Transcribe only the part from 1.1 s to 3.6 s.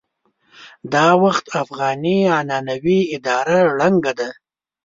وخت افغاني عنعنوي اداره